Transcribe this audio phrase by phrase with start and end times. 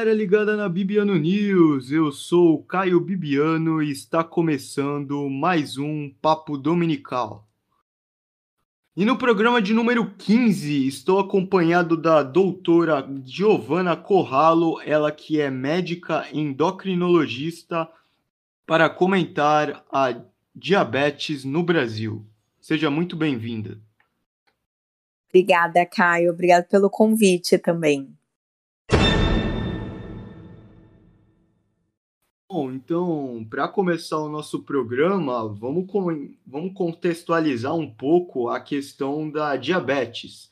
[0.00, 6.08] galera ligada na Bibiano News, eu sou o Caio Bibiano e está começando mais um
[6.22, 7.46] Papo Dominical.
[8.96, 15.50] E no programa de número 15, estou acompanhado da doutora Giovana Corralo, ela que é
[15.50, 17.86] médica endocrinologista,
[18.66, 20.18] para comentar a
[20.56, 22.24] diabetes no Brasil.
[22.58, 23.78] Seja muito bem-vinda.
[25.28, 26.30] Obrigada, Caio.
[26.30, 28.16] Obrigado pelo convite também.
[32.52, 35.86] Bom, então, para começar o nosso programa, vamos,
[36.44, 40.50] vamos contextualizar um pouco a questão da diabetes.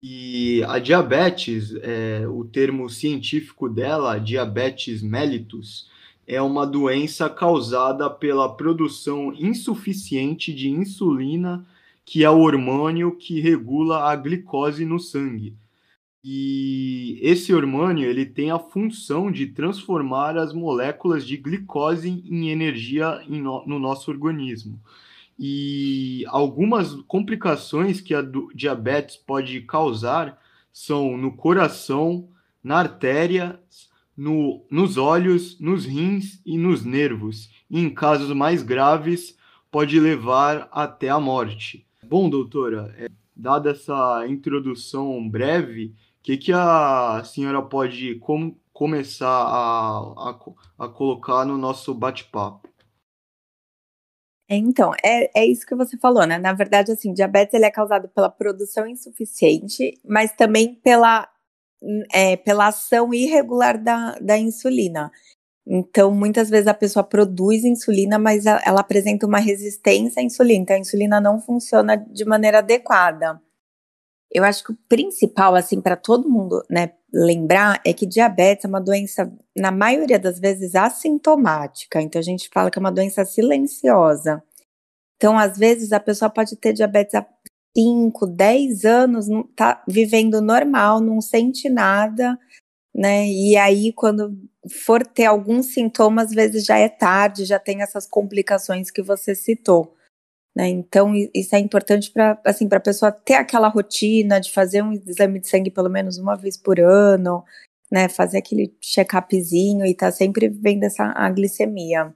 [0.00, 5.90] E a diabetes, é, o termo científico dela, diabetes mellitus,
[6.24, 11.66] é uma doença causada pela produção insuficiente de insulina,
[12.04, 15.56] que é o hormônio que regula a glicose no sangue.
[16.22, 23.22] E esse hormônio ele tem a função de transformar as moléculas de glicose em energia
[23.28, 24.78] no nosso organismo.
[25.38, 28.22] E algumas complicações que a
[28.54, 30.38] diabetes pode causar
[30.70, 32.28] são no coração,
[32.62, 33.58] na artéria,
[34.14, 37.50] no, nos olhos, nos rins e nos nervos.
[37.70, 39.34] E em casos mais graves,
[39.70, 41.86] pode levar até a morte.
[42.06, 49.26] Bom, doutora, é, dada essa introdução breve, o que, que a senhora pode com, começar
[49.26, 52.68] a, a, a colocar no nosso bate-papo?
[54.46, 56.36] Então, é, é isso que você falou, né?
[56.36, 61.26] Na verdade, assim, diabetes ele é causado pela produção insuficiente, mas também pela,
[62.12, 65.10] é, pela ação irregular da, da insulina.
[65.66, 70.76] Então, muitas vezes a pessoa produz insulina, mas ela apresenta uma resistência à insulina, então
[70.76, 73.40] a insulina não funciona de maneira adequada.
[74.32, 78.68] Eu acho que o principal, assim, para todo mundo, né, lembrar é que diabetes é
[78.68, 82.00] uma doença, na maioria das vezes, assintomática.
[82.00, 84.42] Então, a gente fala que é uma doença silenciosa.
[85.16, 87.26] Então, às vezes, a pessoa pode ter diabetes há
[87.76, 89.26] 5, 10 anos,
[89.56, 92.38] tá vivendo normal, não sente nada,
[92.94, 93.26] né?
[93.28, 94.36] E aí, quando
[94.84, 99.34] for ter alguns sintomas, às vezes já é tarde, já tem essas complicações que você
[99.34, 99.94] citou.
[100.60, 100.68] Né?
[100.68, 105.40] Então, isso é importante para assim, a pessoa ter aquela rotina de fazer um exame
[105.40, 107.42] de sangue pelo menos uma vez por ano,
[107.90, 108.10] né?
[108.10, 112.14] fazer aquele check-upzinho e tá sempre vendo essa a glicemia.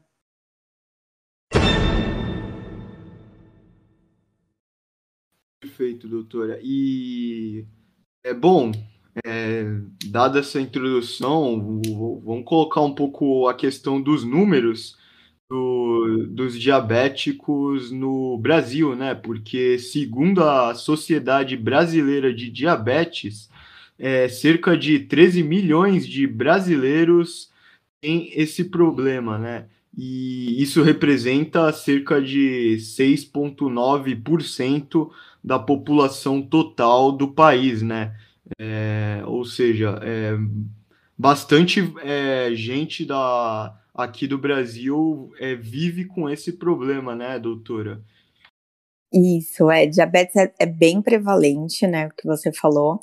[5.59, 6.61] Perfeito, doutora.
[6.63, 7.65] E
[8.23, 8.73] é bom,
[9.25, 9.65] é,
[10.11, 11.81] dada essa introdução,
[12.23, 15.03] vamos colocar um pouco a questão dos números
[15.55, 19.15] do, dos diabéticos no Brasil, né?
[19.15, 23.49] Porque, segundo a Sociedade Brasileira de Diabetes,
[23.97, 27.53] é, cerca de 13 milhões de brasileiros
[28.01, 29.67] têm esse problema, né?
[29.97, 35.09] E isso representa cerca de 6,9%
[35.43, 38.17] da população total do país, né?
[38.59, 40.37] É, ou seja, é,
[41.17, 48.03] bastante é, gente da, aqui do Brasil é, vive com esse problema, né, doutora?
[49.13, 53.01] Isso, é, diabetes é, é bem prevalente, né, o que você falou.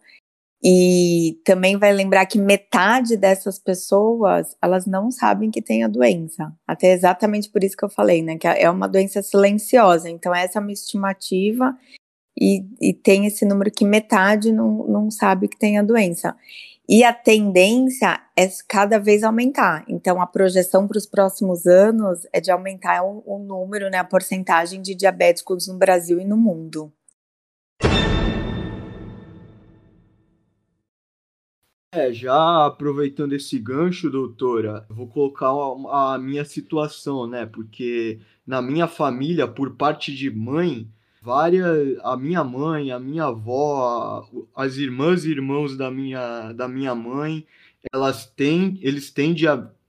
[0.63, 6.53] E também vai lembrar que metade dessas pessoas, elas não sabem que tem a doença.
[6.67, 8.37] Até exatamente por isso que eu falei, né?
[8.37, 10.07] Que é uma doença silenciosa.
[10.07, 11.75] Então, essa é uma estimativa
[12.39, 16.35] e, e tem esse número que metade não, não sabe que tem a doença.
[16.93, 19.85] E a tendência é cada vez aumentar.
[19.87, 24.03] Então, a projeção para os próximos anos é de aumentar o, o número, né, a
[24.03, 26.91] porcentagem de diabéticos no Brasil e no mundo.
[31.93, 37.45] É, já aproveitando esse gancho, doutora, vou colocar a, a minha situação, né?
[37.45, 40.91] Porque na minha família, por parte de mãe,
[41.21, 46.95] várias a minha mãe, a minha avó, as irmãs e irmãos da minha da minha
[46.95, 47.45] mãe,
[47.93, 49.33] elas têm, eles têm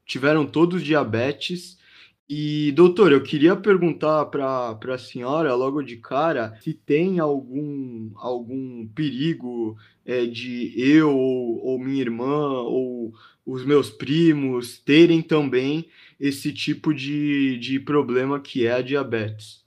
[0.06, 1.81] tiveram todos diabetes.
[2.29, 8.87] E, doutor, eu queria perguntar para a senhora, logo de cara, se tem algum, algum
[8.88, 9.76] perigo
[10.06, 13.12] é, de eu ou, ou minha irmã ou
[13.44, 15.88] os meus primos terem também
[16.19, 19.62] esse tipo de, de problema que é a diabetes.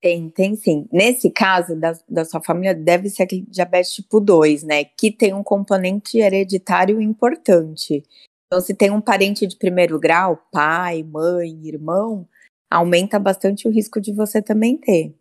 [0.00, 0.88] Tem, tem sim.
[0.90, 4.84] Nesse caso da, da sua família, deve ser aquele diabetes tipo 2, né?
[4.84, 8.02] Que tem um componente hereditário importante.
[8.46, 12.26] Então, se tem um parente de primeiro grau, pai, mãe, irmão,
[12.70, 15.14] aumenta bastante o risco de você também ter.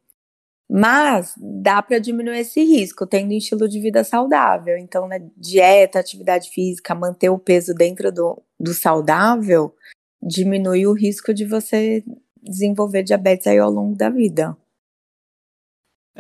[0.72, 4.78] Mas dá para diminuir esse risco tendo um estilo de vida saudável.
[4.78, 9.76] Então, né, dieta, atividade física, manter o peso dentro do, do saudável,
[10.22, 12.04] diminui o risco de você
[12.42, 14.56] desenvolver diabetes aí ao longo da vida.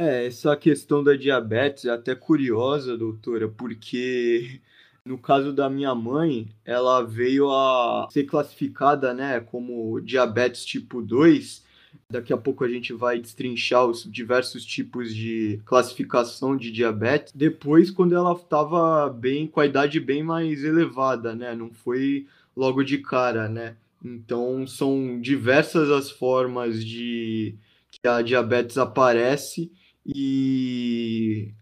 [0.01, 4.61] É, essa questão da diabetes é até curiosa, doutora, porque
[5.03, 11.65] no caso da minha mãe, ela veio a ser classificada, né, como diabetes tipo 2.
[12.09, 17.33] Daqui a pouco a gente vai destrinchar os diversos tipos de classificação de diabetes.
[17.35, 22.25] Depois, quando ela estava bem, com a idade bem mais elevada, né, não foi
[22.55, 23.75] logo de cara, né.
[24.01, 27.53] Então, são diversas as formas de
[27.91, 29.69] que a diabetes aparece
[30.15, 31.53] e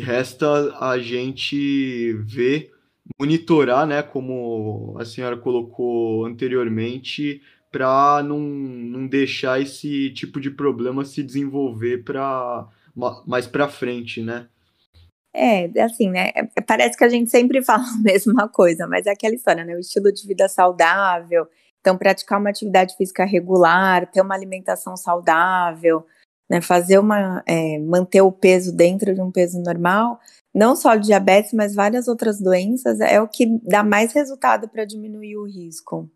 [0.00, 2.72] resta a gente ver,
[3.20, 11.04] monitorar, né, como a senhora colocou anteriormente, para não, não deixar esse tipo de problema
[11.04, 12.68] se desenvolver para
[13.26, 14.46] mais para frente, né?
[15.34, 16.30] É, assim, né?
[16.36, 19.74] É, parece que a gente sempre fala a mesma coisa, mas é aquela história, né?
[19.74, 21.48] O estilo de vida saudável,
[21.80, 26.06] então praticar uma atividade física regular, ter uma alimentação saudável,
[26.48, 30.20] né, fazer uma, é, manter o peso dentro de um peso normal,
[30.54, 35.36] não só diabetes, mas várias outras doenças, é o que dá mais resultado para diminuir
[35.36, 36.10] o risco.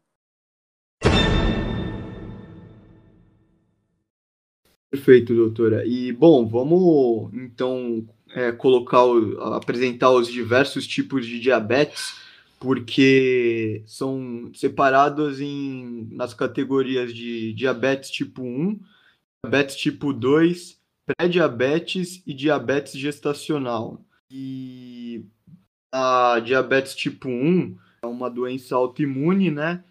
[4.90, 5.84] Perfeito, doutora.
[5.86, 9.04] E bom, vamos então é, colocar,
[9.54, 12.14] apresentar os diversos tipos de diabetes,
[12.58, 18.80] porque são separados em, nas categorias de diabetes tipo 1,
[19.44, 24.04] diabetes tipo 2, pré-diabetes e diabetes gestacional.
[24.30, 25.24] E
[25.92, 29.82] a diabetes tipo 1 é uma doença autoimune, né?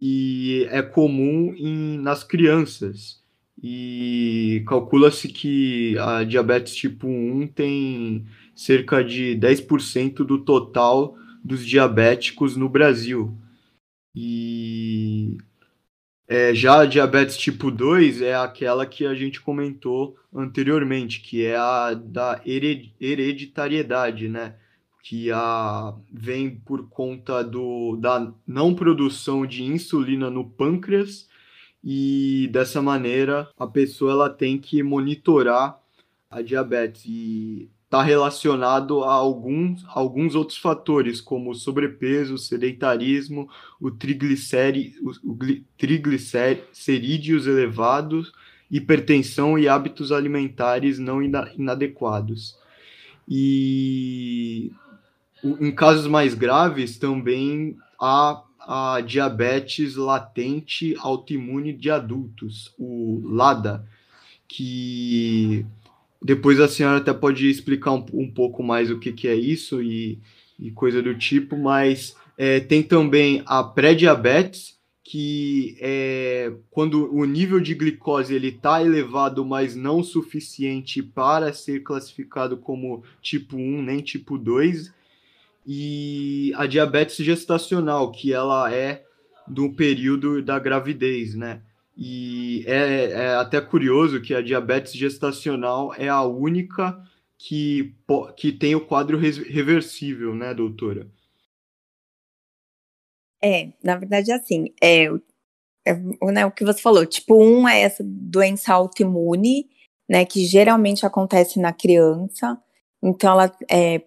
[0.00, 3.22] E é comum em, nas crianças.
[3.60, 12.56] E calcula-se que a diabetes tipo 1 tem cerca de 10% do total dos diabéticos
[12.56, 13.36] no Brasil.
[14.14, 15.38] E
[16.28, 21.56] é, já a diabetes tipo 2 é aquela que a gente comentou anteriormente, que é
[21.56, 24.56] a da hereditariedade, né?
[25.02, 31.26] Que a, vem por conta do, da não produção de insulina no pâncreas
[31.82, 35.80] e dessa maneira a pessoa ela tem que monitorar
[36.30, 43.48] a diabetes e está relacionado a alguns, alguns outros fatores, como sobrepeso, sedentarismo,
[43.80, 45.38] o, triglicéri, o, o
[45.78, 48.30] triglicerídeos elevados,
[48.70, 52.58] hipertensão e hábitos alimentares não ina, inadequados.
[53.26, 54.70] E
[55.42, 63.82] em casos mais graves também há a diabetes latente autoimune de adultos, o LADA,
[64.46, 65.64] que
[66.22, 69.82] depois a senhora até pode explicar um, um pouco mais o que, que é isso
[69.82, 70.18] e,
[70.58, 77.60] e coisa do tipo, mas é, tem também a pré-diabetes, que é quando o nível
[77.60, 84.00] de glicose ele está elevado, mas não suficiente para ser classificado como tipo 1 nem
[84.00, 84.92] tipo 2,
[85.66, 89.04] e a diabetes gestacional, que ela é
[89.46, 91.62] do período da gravidez, né?
[92.00, 96.96] E é, é, até curioso que a diabetes gestacional é a única
[97.36, 97.92] que,
[98.36, 101.10] que tem o quadro reversível, né, doutora?
[103.42, 105.06] É, na verdade, assim, é,
[105.84, 105.94] é
[106.32, 109.68] né, o que você falou, tipo 1 é essa doença autoimune,
[110.08, 112.56] né, que geralmente acontece na criança,
[113.02, 114.02] então ela, é,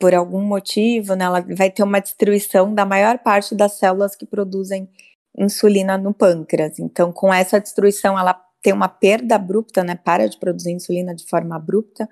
[0.00, 4.24] por algum motivo, né, ela vai ter uma destruição da maior parte das células que
[4.24, 4.88] produzem
[5.36, 6.78] insulina no pâncreas.
[6.78, 9.94] Então, com essa destruição, ela tem uma perda abrupta, né?
[9.94, 12.08] Para de produzir insulina de forma abrupta,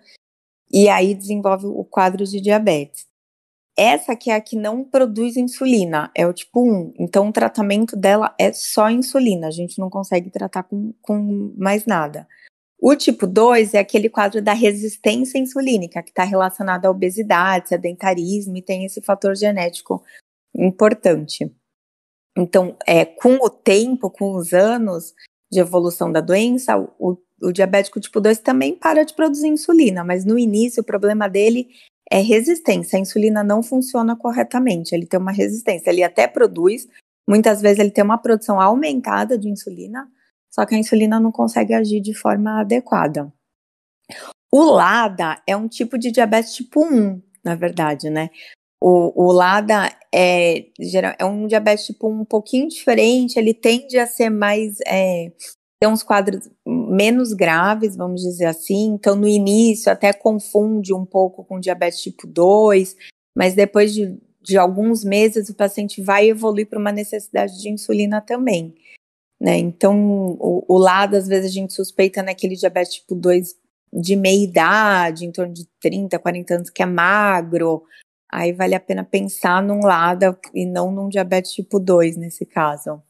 [0.73, 3.07] e aí desenvolve o quadro de diabetes.
[3.77, 6.95] Essa que é a que não produz insulina, é o tipo 1.
[6.99, 11.85] Então, o tratamento dela é só insulina, a gente não consegue tratar com, com mais
[11.87, 12.27] nada.
[12.81, 18.57] O tipo 2 é aquele quadro da resistência insulínica, que está relacionado à obesidade, sedentarismo
[18.57, 20.05] e tem esse fator genético
[20.55, 21.51] importante.
[22.37, 25.15] Então, é, com o tempo, com os anos
[25.51, 30.25] de evolução da doença, o, o diabético tipo 2 também para de produzir insulina, mas
[30.25, 31.69] no início o problema dele
[32.11, 32.97] é resistência.
[32.97, 35.91] A insulina não funciona corretamente, ele tem uma resistência.
[35.91, 36.89] Ele até produz,
[37.29, 40.09] muitas vezes ele tem uma produção aumentada de insulina,
[40.51, 43.33] só que a insulina não consegue agir de forma adequada.
[44.53, 48.31] O LADA é um tipo de diabetes tipo 1, na verdade, né?
[48.87, 50.67] O, o LADA é,
[51.19, 55.33] é um diabetes tipo um pouquinho diferente, ele tende a ser mais é,
[55.81, 58.93] tem uns quadros menos graves, vamos dizer assim.
[58.93, 62.95] Então, no início, até confunde um pouco com diabetes tipo 2,
[63.35, 68.21] mas depois de, de alguns meses, o paciente vai evoluir para uma necessidade de insulina
[68.21, 68.75] também.
[69.41, 69.57] Né?
[69.57, 73.55] Então, o, o, lado, às vezes, a gente suspeita naquele diabetes tipo 2
[73.95, 77.83] de meia idade, em torno de 30, 40 anos, que é magro.
[78.35, 83.01] Aí vale a pena pensar num lado e não num diabetes tipo 2, nesse caso.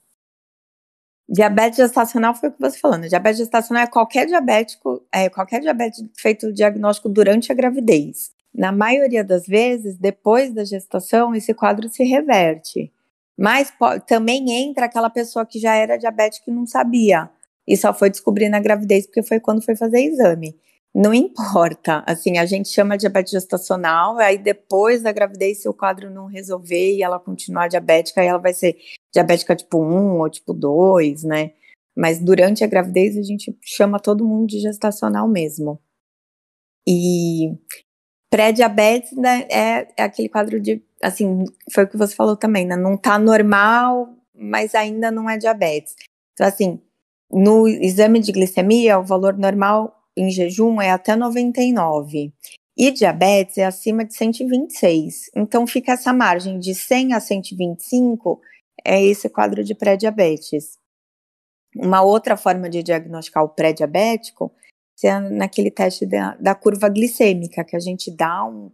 [1.26, 3.09] Diabetes gestacional foi o que você falou, né?
[3.09, 8.33] Diabetes gestacional é qualquer diabético, é qualquer diabetes feito o diagnóstico durante a gravidez.
[8.54, 12.93] Na maioria das vezes, depois da gestação, esse quadro se reverte.
[13.35, 13.73] Mas
[14.07, 17.31] também entra aquela pessoa que já era diabética e não sabia.
[17.66, 20.54] E só foi descobrir na gravidez porque foi quando foi fazer exame.
[20.94, 26.08] Não importa, assim, a gente chama diabetes gestacional, aí depois da gravidez, se o quadro
[26.08, 28.76] não resolver e ela continuar diabética, aí ela vai ser
[29.12, 31.52] diabética tipo 1 ou tipo 2, né?
[31.96, 35.80] Mas durante a gravidez a gente chama todo mundo de gestacional mesmo.
[36.86, 37.56] E
[38.30, 42.76] pré-diabetes né, é, é, aquele quadro de, assim, foi o que você falou também, né?
[42.76, 45.94] Não tá normal, mas ainda não é diabetes.
[46.32, 46.80] Então, assim,
[47.30, 52.33] no exame de glicemia, o valor normal em jejum é até 99.
[52.76, 55.30] E diabetes é acima de 126.
[55.37, 58.40] Então fica essa margem de 100 a 125
[58.85, 60.78] é esse quadro de pré-diabetes.
[61.76, 64.52] Uma outra forma de diagnosticar o pré-diabético
[65.02, 68.71] é naquele teste da, da, curva glicêmica, que a gente dá um,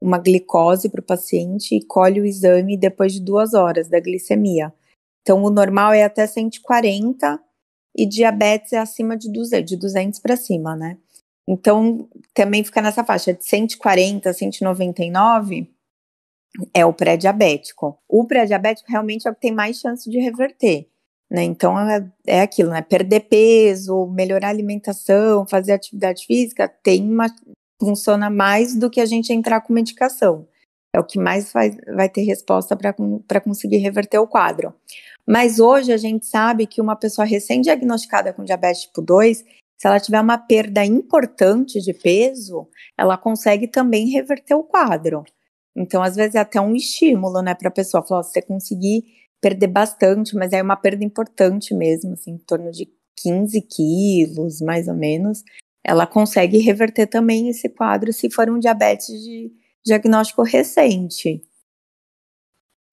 [0.00, 4.72] uma glicose para o paciente e colhe o exame depois de duas horas da glicemia.
[5.22, 7.40] Então, o normal é até 140
[7.96, 10.98] e diabetes é acima de 200, de 200 para cima, né?
[11.48, 15.70] Então, também fica nessa faixa de 140 a 199
[16.72, 17.98] é o pré-diabético.
[18.08, 20.88] O pré-diabético realmente é o que tem mais chance de reverter,
[21.30, 21.42] né?
[21.42, 22.82] Então, é, é aquilo, né?
[22.82, 27.26] Perder peso, melhorar a alimentação, fazer atividade física, tem uma,
[27.80, 30.46] funciona mais do que a gente entrar com medicação.
[30.94, 34.72] É o que mais faz, vai ter resposta para conseguir reverter o quadro.
[35.26, 39.98] Mas hoje a gente sabe que uma pessoa recém-diagnosticada com diabetes tipo 2, se ela
[39.98, 45.24] tiver uma perda importante de peso, ela consegue também reverter o quadro.
[45.76, 49.04] Então, às vezes, é até um estímulo, né, para a pessoa falar: você conseguir
[49.40, 54.88] perder bastante, mas é uma perda importante mesmo, assim, em torno de 15 quilos, mais
[54.88, 55.42] ou menos,
[55.84, 59.52] ela consegue reverter também esse quadro se for um diabetes de
[59.84, 61.42] diagnóstico recente.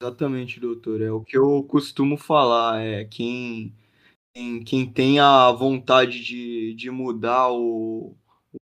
[0.01, 0.99] Exatamente, doutor.
[0.99, 2.81] É o que eu costumo falar.
[2.81, 3.71] É quem,
[4.33, 8.15] quem, quem tem a vontade de, de mudar o,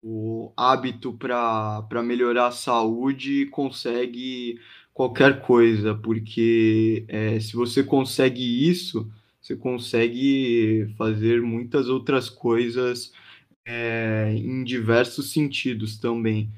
[0.03, 4.60] o hábito para melhorar a saúde consegue
[4.91, 9.08] qualquer coisa, porque é, se você consegue isso,
[9.39, 13.13] você consegue fazer muitas outras coisas
[13.63, 16.51] é, em diversos sentidos também.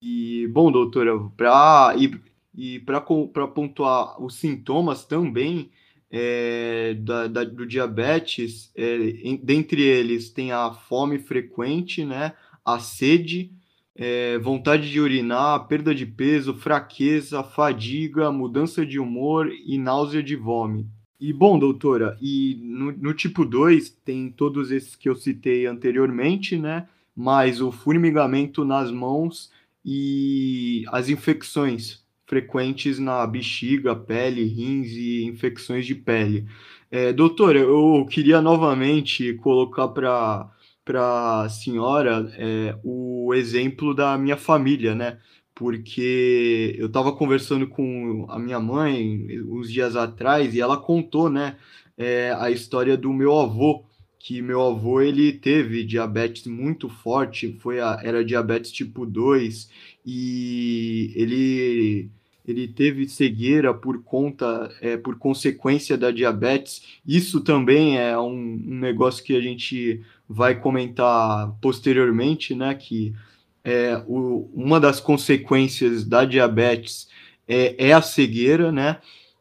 [0.00, 2.18] E, bom, doutora, para e,
[2.54, 5.70] e para pontuar os sintomas também
[6.10, 12.34] é, da, da, do diabetes, é, em, dentre eles tem a fome frequente, né,
[12.64, 13.50] a sede,
[13.96, 20.36] é, vontade de urinar, perda de peso, fraqueza, fadiga, mudança de humor e náusea de
[20.36, 20.88] vômito.
[21.20, 26.58] E bom, doutora, e no, no tipo 2 tem todos esses que eu citei anteriormente,
[26.58, 26.88] né?
[27.14, 29.50] Mas o formigamento nas mãos
[29.84, 36.46] e as infecções frequentes na bexiga, pele, rins e infecções de pele.
[36.90, 40.50] É, doutora, eu queria novamente colocar para
[40.84, 45.18] para a senhora é, o exemplo da minha família, né?
[45.54, 51.56] Porque eu estava conversando com a minha mãe uns dias atrás e ela contou, né,
[51.96, 53.84] é, a história do meu avô,
[54.22, 59.68] que meu avô ele teve diabetes muito forte, foi a, era diabetes tipo 2
[60.06, 62.08] e ele
[62.46, 66.82] ele teve cegueira por conta, é, por consequência da diabetes.
[67.06, 72.74] Isso também é um, um, negócio que a gente vai comentar posteriormente, né?
[72.74, 73.14] Que
[73.62, 77.08] é, o, uma das consequências da diabetes
[77.46, 78.98] é, é a cegueira, né?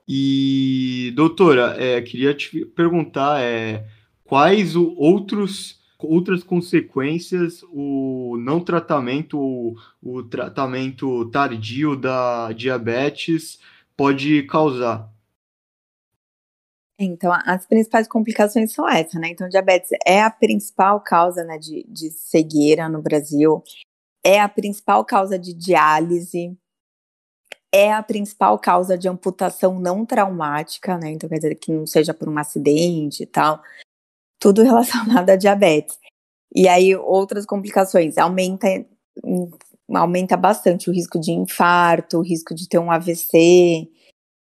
[0.08, 3.84] E, doutora, é, queria te perguntar é,
[4.32, 13.60] quais o, outros outras consequências o não tratamento, o, o tratamento tardio da diabetes
[13.96, 15.12] pode causar?
[16.98, 19.28] Então, as principais complicações são essas, né?
[19.28, 23.62] Então, diabetes é a principal causa né, de, de cegueira no Brasil,
[24.24, 26.58] é a principal causa de diálise,
[27.70, 31.12] é a principal causa de amputação não traumática, né?
[31.12, 33.62] Então quer dizer que não seja por um acidente e tal.
[34.42, 35.98] Tudo relacionado a diabetes.
[36.54, 38.68] E aí outras complicações, aumenta
[39.94, 43.90] aumenta bastante o risco de infarto, o risco de ter um AVC.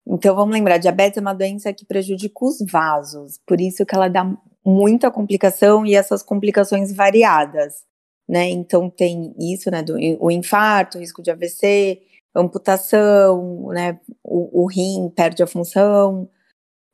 [0.06, 4.08] Então vamos lembrar, diabetes é uma doença que prejudica os vasos, por isso que ela
[4.08, 4.24] dá
[4.64, 7.84] muita complicação e essas complicações variadas,
[8.28, 8.48] né?
[8.48, 12.00] Então tem isso, né, do, o infarto, o risco de AVC,
[12.34, 16.28] amputação, né, o, o rim perde a função,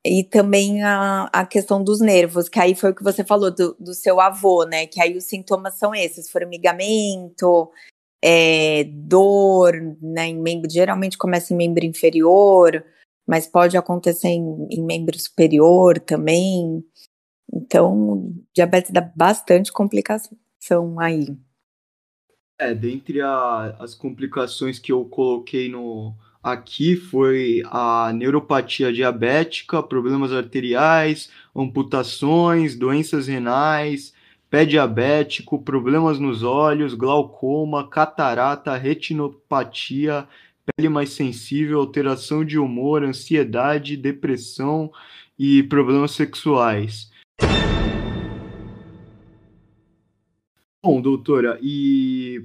[0.05, 3.77] e também a, a questão dos nervos, que aí foi o que você falou do,
[3.79, 4.87] do seu avô, né?
[4.87, 7.71] Que aí os sintomas são esses: formigamento,
[8.23, 10.29] é, dor, né?
[10.29, 12.85] Em membro, geralmente começa em membro inferior,
[13.27, 16.85] mas pode acontecer em, em membro superior também.
[17.53, 20.37] Então, diabetes dá bastante complicação
[20.99, 21.37] aí.
[22.59, 30.33] É, dentre a, as complicações que eu coloquei no, aqui foi a neuropatia diabética, problemas
[30.33, 34.13] arteriais, amputações, doenças renais,
[34.51, 40.27] pé diabético, problemas nos olhos, glaucoma, catarata, retinopatia,
[40.67, 44.91] pele mais sensível, alteração de humor, ansiedade, depressão
[45.39, 47.11] e problemas sexuais.
[50.85, 52.45] Bom, doutora, e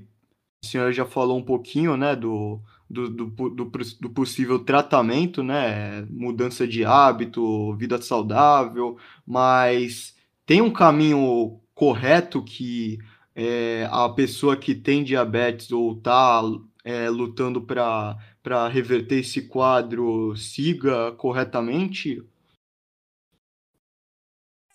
[0.64, 6.06] a senhora já falou um pouquinho, né, do, do, do, do, do, possível tratamento, né?
[6.10, 10.16] Mudança de hábito, vida saudável, mas
[10.46, 12.98] tem um caminho correto que
[13.36, 16.42] é, a pessoa que tem diabetes ou está
[16.84, 22.24] é, lutando para reverter esse quadro siga corretamente?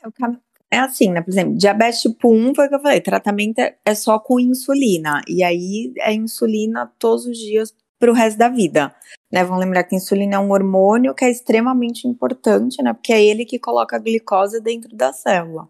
[0.00, 1.22] É, é assim, né?
[1.22, 5.22] Por exemplo, diabetes tipo 1 foi o que eu falei, tratamento é só com insulina.
[5.26, 8.92] E aí é insulina todos os dias para o resto da vida.
[9.32, 9.44] Né?
[9.44, 12.92] Vamos lembrar que a insulina é um hormônio que é extremamente importante, né?
[12.92, 15.68] Porque é ele que coloca a glicose dentro da célula.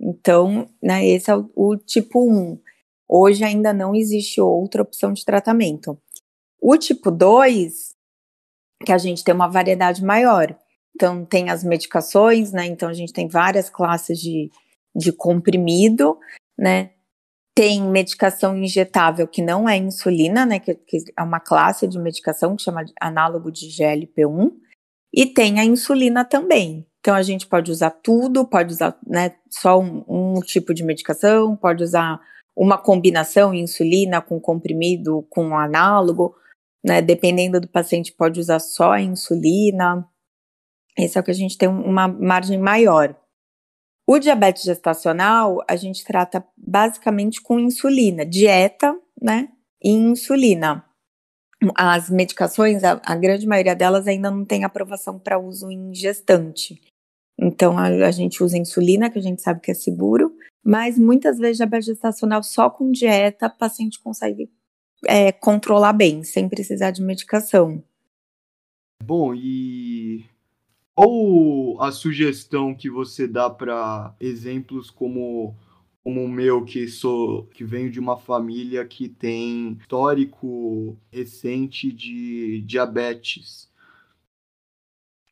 [0.00, 2.60] Então, né, esse é o, o tipo 1.
[3.08, 5.98] Hoje ainda não existe outra opção de tratamento.
[6.62, 7.92] O tipo 2,
[8.86, 10.56] que a gente tem uma variedade maior.
[10.94, 12.66] Então, tem as medicações, né?
[12.66, 14.48] Então, a gente tem várias classes de,
[14.94, 16.16] de comprimido,
[16.56, 16.92] né?
[17.54, 20.58] Tem medicação injetável que não é insulina, né?
[20.58, 24.50] Que, que é uma classe de medicação que chama de análogo de GLP-1.
[25.12, 26.86] E tem a insulina também.
[26.98, 31.54] Então a gente pode usar tudo, pode usar né, só um, um tipo de medicação,
[31.54, 32.18] pode usar
[32.56, 36.34] uma combinação insulina com comprimido com análogo,
[36.84, 37.02] né?
[37.02, 40.06] Dependendo do paciente, pode usar só a insulina.
[40.96, 43.14] Esse é o que a gente tem uma margem maior.
[44.06, 49.48] O diabetes gestacional, a gente trata basicamente com insulina, dieta, né?
[49.82, 50.84] E insulina.
[51.74, 56.78] As medicações, a, a grande maioria delas ainda não tem aprovação para uso em gestante.
[57.38, 61.38] Então, a, a, gente usa insulina, que a gente sabe que é seguro, mas muitas
[61.38, 64.50] vezes diabetes gestacional só com dieta, o paciente consegue
[65.06, 67.82] é, controlar bem, sem precisar de medicação.
[69.02, 70.24] Bom, e
[70.94, 75.56] qual a sugestão que você dá para exemplos como
[76.02, 82.62] como o meu que sou que venho de uma família que tem histórico recente de
[82.66, 83.72] diabetes?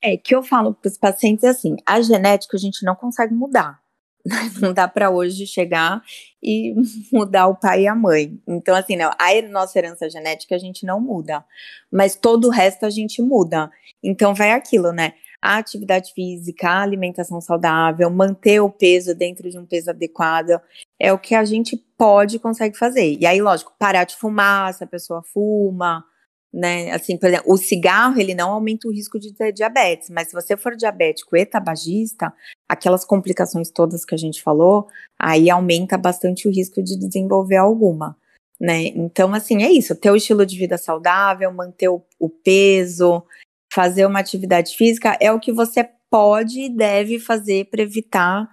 [0.01, 3.81] É que eu falo para os pacientes assim, a genética a gente não consegue mudar.
[4.63, 6.01] Não dá para hoje chegar
[6.41, 6.77] e
[7.13, 8.41] mudar o pai e a mãe.
[8.47, 11.45] Então, assim, não, a nossa herança genética a gente não muda,
[11.91, 13.69] mas todo o resto a gente muda.
[14.01, 15.15] Então, vai aquilo, né?
[15.43, 20.61] A atividade física, a alimentação saudável, manter o peso dentro de um peso adequado,
[21.01, 23.19] é o que a gente pode consegue fazer.
[23.21, 26.05] E aí, lógico, parar de fumar, se a pessoa fuma,
[26.53, 26.93] né?
[26.93, 30.35] Assim, por exemplo, o cigarro, ele não aumenta o risco de ter diabetes, mas se
[30.35, 32.33] você for diabético e tabagista,
[32.69, 34.87] aquelas complicações todas que a gente falou,
[35.19, 38.17] aí aumenta bastante o risco de desenvolver alguma.
[38.61, 38.85] Né?
[38.95, 43.25] Então, assim, é isso, ter o estilo de vida saudável, manter o, o peso,
[43.73, 48.49] fazer uma atividade física é o que você pode e deve fazer para evitar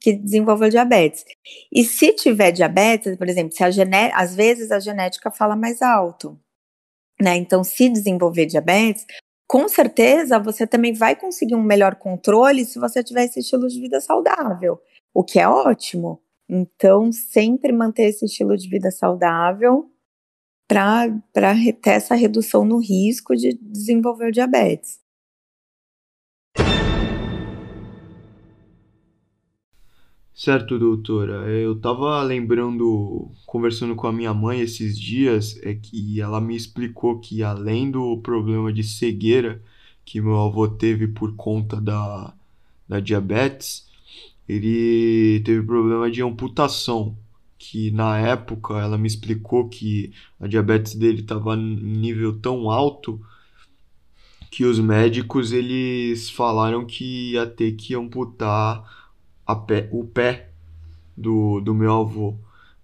[0.00, 1.24] que desenvolva diabetes.
[1.72, 5.80] E se tiver diabetes, por exemplo, se a gené às vezes a genética fala mais
[5.80, 6.38] alto,
[7.20, 7.36] né?
[7.36, 9.06] Então, se desenvolver diabetes,
[9.46, 13.80] com certeza você também vai conseguir um melhor controle se você tiver esse estilo de
[13.80, 14.78] vida saudável,
[15.14, 16.20] o que é ótimo.
[16.48, 19.90] Então, sempre manter esse estilo de vida saudável
[20.68, 25.00] para ter essa redução no risco de desenvolver diabetes.
[30.34, 31.50] Certo, doutora.
[31.50, 37.18] Eu estava lembrando, conversando com a minha mãe esses dias, é que ela me explicou
[37.18, 39.60] que além do problema de cegueira
[40.04, 42.32] que meu avô teve por conta da,
[42.88, 43.88] da diabetes,
[44.48, 47.16] ele teve problema de amputação,
[47.70, 53.20] que na época ela me explicou que a diabetes dele estava em nível tão alto
[54.50, 59.12] que os médicos eles falaram que ia ter que amputar
[59.66, 60.48] pé, o pé
[61.14, 62.38] do, do meu avô.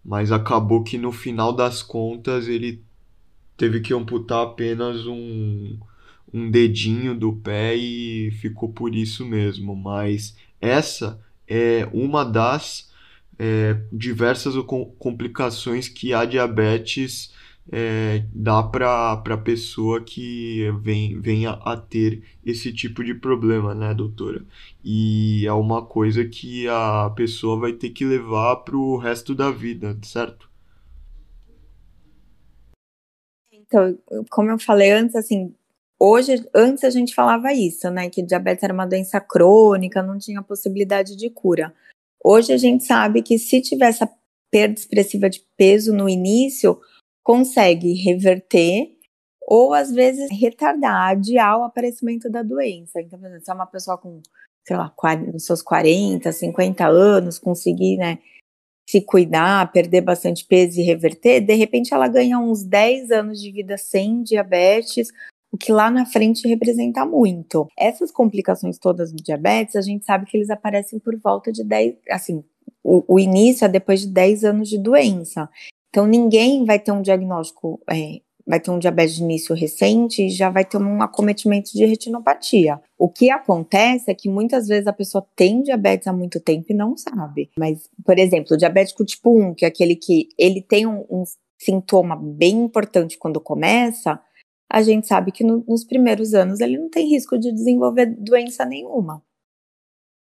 [0.05, 2.85] Mas acabou que no final das contas ele
[3.57, 5.79] teve que amputar apenas um,
[6.31, 9.75] um dedinho do pé e ficou por isso mesmo.
[9.75, 11.19] Mas essa
[11.49, 12.93] é uma das
[13.39, 14.55] é, diversas
[14.99, 17.33] complicações que a diabetes
[17.73, 23.95] é, dá para a pessoa que vem, venha a ter esse tipo de problema, né,
[23.95, 24.45] doutora?
[24.85, 29.51] E é uma coisa que a pessoa vai ter que levar para o resto da
[29.51, 30.51] vida, certo?
[33.53, 33.99] Então,
[34.31, 35.55] como eu falei antes, assim,
[35.99, 40.43] hoje, antes a gente falava isso, né, que diabetes era uma doença crônica, não tinha
[40.43, 41.75] possibilidade de cura.
[42.27, 44.11] Hoje a gente sabe que se tiver essa
[44.51, 46.81] perda expressiva de peso no início,
[47.23, 48.95] consegue reverter
[49.47, 53.01] ou às vezes retardar, adiar o aparecimento da doença.
[53.01, 54.23] Então, por exemplo, se é uma pessoa com,
[54.67, 54.95] sei lá,
[55.33, 58.19] nos seus 40, 50 anos, conseguir, né,
[58.89, 63.51] se cuidar, perder bastante peso e reverter, de repente ela ganha uns 10 anos de
[63.51, 65.09] vida sem diabetes,
[65.55, 67.69] o que lá na frente representa muito.
[67.79, 71.95] Essas complicações todas do diabetes, a gente sabe que eles aparecem por volta de 10,
[72.11, 72.43] assim,
[72.83, 75.49] o, o início é depois de 10 anos de doença.
[75.91, 80.29] Então, ninguém vai ter um diagnóstico, é, vai ter um diabetes de início recente e
[80.29, 82.81] já vai ter um acometimento de retinopatia.
[82.99, 86.75] O que acontece é que muitas vezes a pessoa tem diabetes há muito tempo e
[86.75, 87.49] não sabe.
[87.57, 91.23] Mas, por exemplo, o diabético tipo 1, que é aquele que ele tem um, um
[91.57, 94.21] sintoma bem importante quando começa,
[94.75, 98.65] a gente sabe que no, nos primeiros anos ele não tem risco de desenvolver doença
[98.65, 99.23] nenhuma.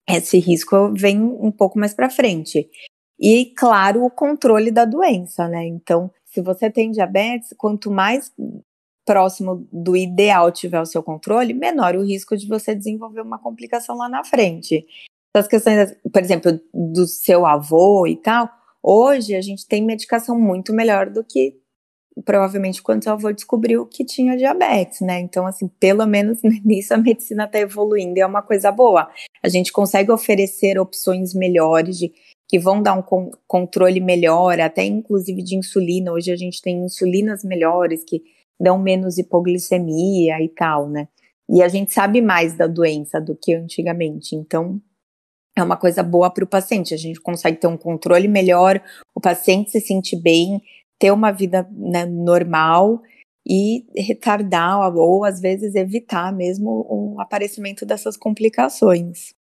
[0.06, 2.70] Esse risco vem um pouco mais para frente.
[3.18, 5.66] E, claro, o controle da doença, né?
[5.66, 8.34] Então, se você tem diabetes, quanto mais
[9.06, 13.96] próximo do ideal tiver o seu controle, menor o risco de você desenvolver uma complicação
[13.96, 14.86] lá na frente.
[15.34, 18.50] As questões, por exemplo, do seu avô e tal,
[18.84, 21.58] hoje a gente tem medicação muito melhor do que
[22.26, 25.20] provavelmente quando seu avô descobriu que tinha diabetes, né?
[25.20, 29.10] Então, assim, pelo menos nisso a medicina está evoluindo e é uma coisa boa.
[29.42, 32.12] A gente consegue oferecer opções melhores de
[32.48, 36.12] que vão dar um controle melhor, até inclusive de insulina.
[36.12, 38.22] Hoje a gente tem insulinas melhores que
[38.60, 41.08] dão menos hipoglicemia e tal, né?
[41.50, 44.36] E a gente sabe mais da doença do que antigamente.
[44.36, 44.82] Então,
[45.56, 46.94] é uma coisa boa para o paciente.
[46.94, 48.82] A gente consegue ter um controle melhor,
[49.14, 50.62] o paciente se sentir bem,
[51.02, 53.02] ter uma vida né, normal
[53.44, 59.34] e retardar ou às vezes evitar mesmo o aparecimento dessas complicações.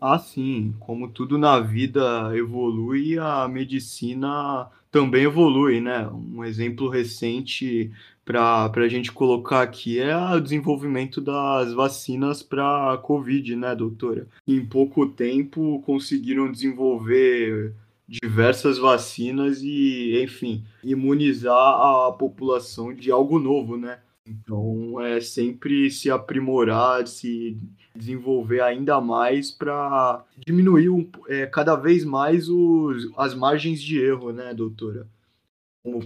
[0.00, 6.08] Ah, sim, como tudo na vida evolui, a medicina também evolui, né?
[6.08, 7.92] Um exemplo recente
[8.24, 14.26] para a gente colocar aqui é o desenvolvimento das vacinas para a Covid, né, doutora?
[14.46, 17.74] Em pouco tempo conseguiram desenvolver
[18.08, 24.00] diversas vacinas e, enfim, imunizar a população de algo novo, né?
[24.26, 27.58] Então é sempre se aprimorar, se
[27.94, 30.88] desenvolver ainda mais para diminuir
[31.28, 35.08] é, cada vez mais os, as margens de erro, né, doutora?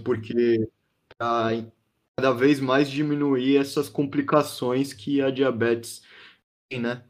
[0.03, 0.67] Porque
[1.17, 1.65] para
[2.17, 6.03] cada vez mais diminuir essas complicações que a diabetes
[6.69, 7.03] tem, né?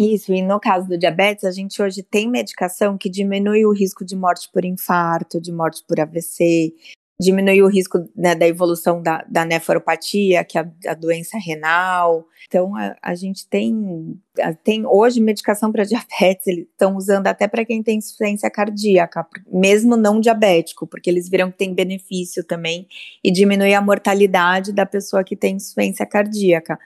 [0.00, 4.02] Isso, e no caso do diabetes, a gente hoje tem medicação que diminui o risco
[4.02, 6.72] de morte por infarto, de morte por AVC,
[7.20, 12.24] diminuir o risco né, da evolução da, da nefropatia, que é a, a doença renal.
[12.46, 14.18] Então, a, a gente tem,
[14.64, 19.98] tem hoje medicação para diabetes, eles estão usando até para quem tem insuficiência cardíaca, mesmo
[19.98, 22.88] não diabético, porque eles viram que tem benefício também
[23.22, 26.78] e diminui a mortalidade da pessoa que tem insuficiência cardíaca.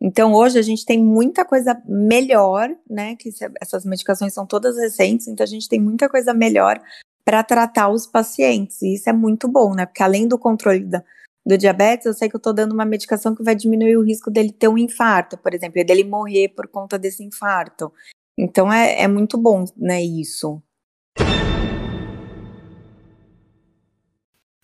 [0.00, 3.16] Então, hoje a gente tem muita coisa melhor, né?
[3.16, 6.80] Que essas medicações são todas recentes, então a gente tem muita coisa melhor
[7.24, 8.80] para tratar os pacientes.
[8.82, 9.84] E isso é muito bom, né?
[9.84, 11.02] Porque além do controle da,
[11.44, 14.30] do diabetes, eu sei que eu estou dando uma medicação que vai diminuir o risco
[14.30, 17.92] dele ter um infarto, por exemplo, dele morrer por conta desse infarto.
[18.38, 20.62] Então é, é muito bom, né, isso.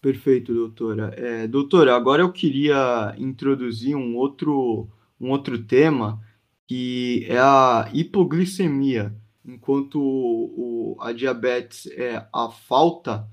[0.01, 1.12] Perfeito, doutora.
[1.16, 4.88] É, doutora, agora eu queria introduzir um outro,
[5.21, 6.21] um outro tema
[6.67, 9.15] que é a hipoglicemia.
[9.45, 13.29] enquanto o, a diabetes é a falta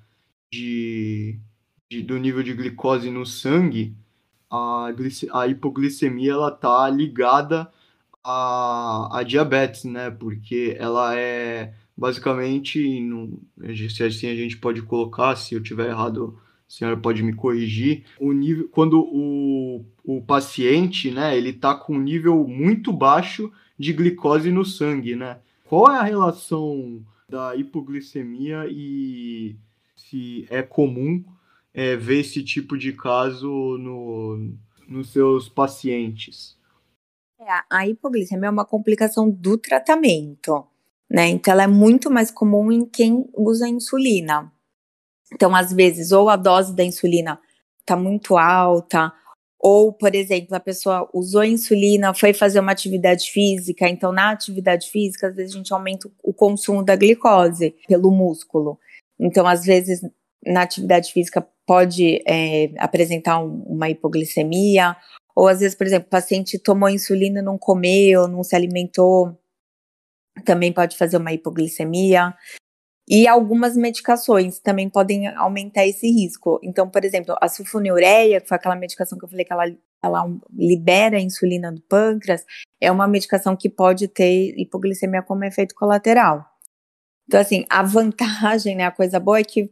[0.52, 1.40] de,
[1.90, 3.96] de, do nível de glicose no sangue,
[4.50, 4.90] a,
[5.34, 7.72] a hipoglicemia ela tá ligada
[8.24, 10.12] a, a diabetes, né?
[10.12, 13.42] Porque ela é basicamente, no,
[13.90, 16.40] se assim a gente pode colocar, se eu tiver errado,
[16.74, 18.04] senhora pode me corrigir.
[18.20, 23.94] O nível, quando o, o paciente, né, ele tá com um nível muito baixo de
[23.94, 25.40] glicose no sangue, né?
[25.66, 29.56] Qual é a relação da hipoglicemia e
[29.96, 31.24] se é comum
[31.74, 34.54] é, ver esse tipo de caso no,
[34.88, 36.58] nos seus pacientes?
[37.40, 40.66] É, a hipoglicemia é uma complicação do tratamento,
[41.10, 41.28] né?
[41.28, 44.53] Então, ela é muito mais comum em quem usa insulina.
[45.34, 47.40] Então, às vezes, ou a dose da insulina
[47.82, 49.12] está muito alta,
[49.60, 54.90] ou, por exemplo, a pessoa usou insulina, foi fazer uma atividade física, então na atividade
[54.90, 58.78] física, às vezes a gente aumenta o consumo da glicose pelo músculo.
[59.18, 60.02] Então, às vezes,
[60.46, 64.98] na atividade física pode é, apresentar um, uma hipoglicemia,
[65.34, 69.38] ou às vezes, por exemplo, o paciente tomou insulina, não comeu, não se alimentou,
[70.44, 72.34] também pode fazer uma hipoglicemia.
[73.08, 76.60] E algumas medicações também podem aumentar esse risco.
[76.64, 79.66] Então, por exemplo, a sulfonilureia, que foi aquela medicação que eu falei que ela,
[80.02, 82.46] ela libera a insulina do pâncreas,
[82.80, 86.46] é uma medicação que pode ter hipoglicemia como efeito colateral.
[87.28, 89.70] Então, assim, a vantagem, né, a coisa boa é que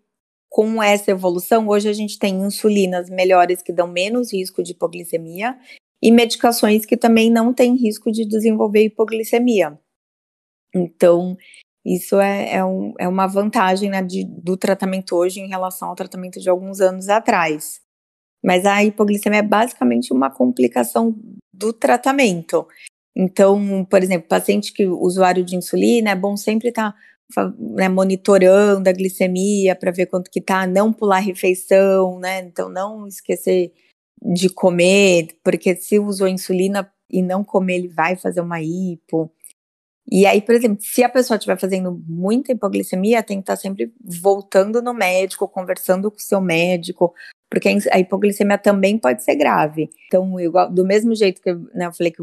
[0.50, 5.58] com essa evolução, hoje a gente tem insulinas melhores que dão menos risco de hipoglicemia
[6.04, 9.80] e medicações que também não têm risco de desenvolver hipoglicemia.
[10.76, 11.38] Então,
[11.86, 15.96] isso é, é, um, é uma vantagem né, de, do tratamento hoje em relação ao
[15.96, 17.82] tratamento de alguns anos atrás.
[18.44, 21.16] Mas a hipoglicemia é basicamente uma complicação
[21.54, 22.68] do tratamento.
[23.16, 26.94] Então, por exemplo, paciente que usuário de insulina, é bom sempre estar
[27.34, 32.40] tá né, monitorando a glicemia para ver quanto que tá, não pular refeição, né?
[32.42, 33.72] Então não esquecer
[34.22, 39.32] de comer, porque se usou insulina e não comer, ele vai fazer uma hipo.
[40.10, 43.94] E aí, por exemplo, se a pessoa estiver fazendo muita hipoglicemia, tem que estar sempre
[44.22, 47.14] voltando no médico, conversando com o seu médico,
[47.50, 49.90] porque a hipoglicemia também pode ser grave.
[50.08, 52.22] Então, igual, do mesmo jeito que né, eu falei que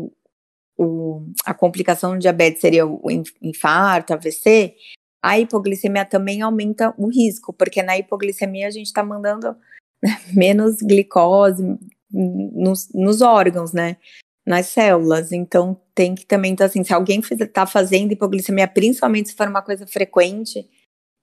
[0.79, 3.03] o, a complicação do diabetes seria o
[3.43, 4.75] infarto, AVC,
[5.23, 9.57] a hipoglicemia também aumenta o risco, porque na hipoglicemia a gente está mandando
[10.03, 11.63] né, menos glicose
[12.11, 13.97] nos, nos, órgãos, né?
[14.49, 15.33] Nas células.
[15.33, 19.63] Então tem que também tá, assim, se alguém está fazendo hipoglicemia, principalmente se for uma
[19.63, 20.67] coisa frequente,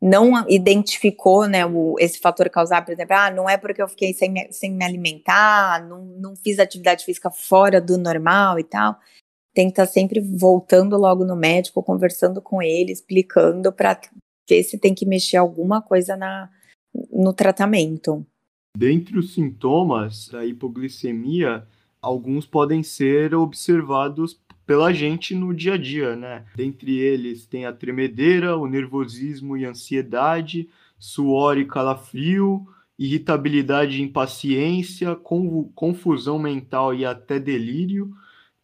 [0.02, 4.14] não identificou né, o, esse fator causal, por exemplo, ah, não é porque eu fiquei
[4.14, 9.00] sem me, sem me alimentar, não, não fiz atividade física fora do normal e tal
[9.56, 14.00] tem que estar tá sempre voltando logo no médico, conversando com ele, explicando para
[14.48, 16.52] ver se tem que mexer alguma coisa na,
[17.10, 18.28] no tratamento.
[18.78, 21.66] Dentre os sintomas da hipoglicemia,
[22.06, 26.46] alguns podem ser observados pela gente no dia a dia, né?
[26.56, 32.66] Dentre eles tem a tremedeira, o nervosismo e ansiedade, suor e calafrio,
[32.98, 35.16] irritabilidade e impaciência,
[35.74, 38.12] confusão mental e até delírio,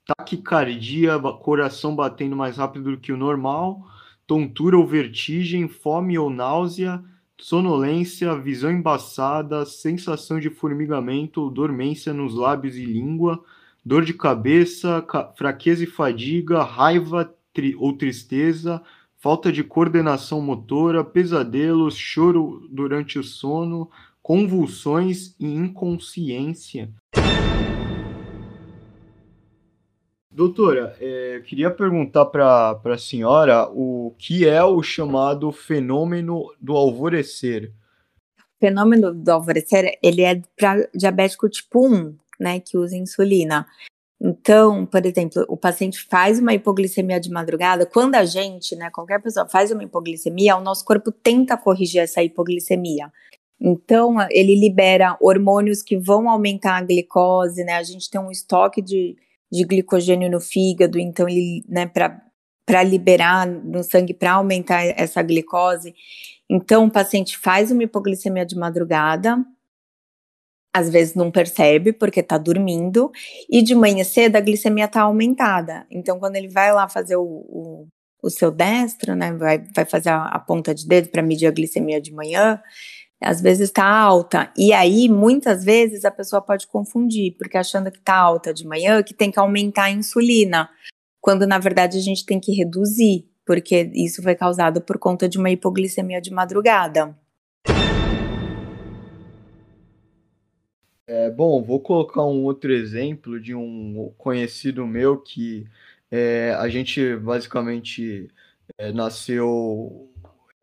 [0.05, 3.87] taquicardia, coração batendo mais rápido do que o normal,
[4.27, 7.03] tontura ou vertigem, fome ou náusea,
[7.41, 13.43] sonolência, visão embaçada, sensação de formigamento dormência nos lábios e língua,
[13.83, 15.03] dor de cabeça,
[15.35, 18.81] fraqueza e fadiga, raiva tri ou tristeza,
[19.17, 23.89] falta de coordenação motora, pesadelos, choro durante o sono,
[24.21, 26.93] convulsões e inconsciência.
[30.31, 36.73] Doutora, é, eu queria perguntar para a senhora o que é o chamado fenômeno do
[36.73, 37.73] alvorecer.
[38.39, 43.67] O fenômeno do alvorecer, ele é para diabético tipo 1, né, que usa insulina.
[44.21, 49.21] Então, por exemplo, o paciente faz uma hipoglicemia de madrugada, quando a gente, né, qualquer
[49.21, 53.11] pessoa faz uma hipoglicemia, o nosso corpo tenta corrigir essa hipoglicemia.
[53.59, 57.73] Então, ele libera hormônios que vão aumentar a glicose, né?
[57.73, 59.15] A gente tem um estoque de
[59.51, 65.93] de glicogênio no fígado, então ele, né, para liberar no sangue, para aumentar essa glicose.
[66.49, 69.43] Então, o paciente faz uma hipoglicemia de madrugada,
[70.73, 73.11] às vezes não percebe porque está dormindo,
[73.49, 75.85] e de manhã cedo a glicemia está aumentada.
[75.91, 77.87] Então, quando ele vai lá fazer o, o,
[78.23, 81.51] o seu destro, né, vai, vai fazer a, a ponta de dedo para medir a
[81.51, 82.61] glicemia de manhã,
[83.21, 84.51] às vezes está alta.
[84.57, 89.03] E aí, muitas vezes, a pessoa pode confundir, porque achando que está alta de manhã,
[89.03, 90.69] que tem que aumentar a insulina,
[91.21, 93.27] quando na verdade a gente tem que reduzir.
[93.45, 97.15] porque isso foi causado por conta de uma hipoglicemia de madrugada.
[101.07, 105.67] É, bom, vou colocar um outro exemplo de um conhecido meu que
[106.09, 108.29] é, a gente basicamente
[108.77, 110.10] é, nasceu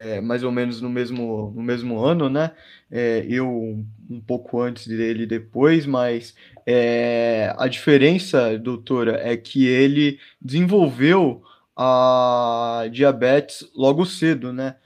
[0.00, 2.54] é, mais ou menos no mesmo, no mesmo ano, né?
[2.90, 6.34] É, eu um pouco antes dele depois, mas
[6.66, 11.42] é, a diferença, doutora, é que ele desenvolveu
[11.76, 14.76] a diabetes logo cedo, né?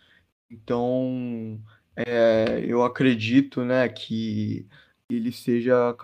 [0.50, 1.60] Então,
[1.96, 4.66] é, eu acredito, né, que
[5.10, 5.94] ele seja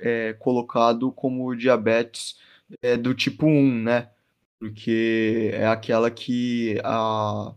[0.00, 2.38] é, colocado como diabetes
[2.82, 4.10] é, do tipo 1, né?
[4.58, 7.54] Porque é aquela que a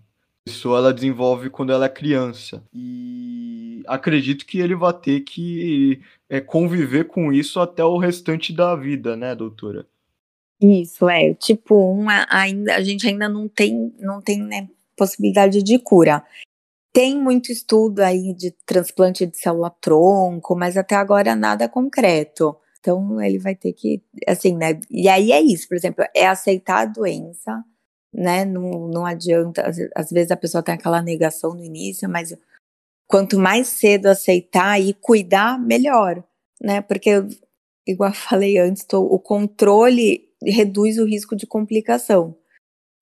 [0.50, 2.64] pessoa ela desenvolve quando ela é criança.
[2.74, 8.76] E acredito que ele vai ter que é, conviver com isso até o restante da
[8.76, 9.86] vida, né, doutora?
[10.60, 11.34] Isso, é.
[11.36, 16.24] Tipo 1, ainda, a gente ainda não tem, não tem né, possibilidade de cura.
[16.92, 22.58] Tem muito estudo aí de transplante de célula-tronco, mas até agora nada concreto.
[22.80, 24.80] Então ele vai ter que, assim, né?
[24.90, 27.64] E aí é isso, por exemplo, é aceitar a doença,
[28.14, 28.46] né?
[28.46, 32.36] Não, não adianta, às, às vezes a pessoa tem aquela negação no início, mas
[33.08, 36.24] quanto mais cedo aceitar e cuidar, melhor,
[36.62, 36.82] né?
[36.82, 37.12] Porque,
[37.88, 42.36] igual eu falei antes, tô, o controle reduz o risco de complicação,